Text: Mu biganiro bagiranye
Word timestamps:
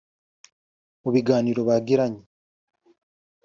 Mu 1.03 1.09
biganiro 1.15 1.61
bagiranye 1.69 2.23